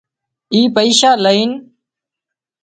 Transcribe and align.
اي 0.53 0.59
پئيشا 0.75 1.11
لئينَ 1.23 1.51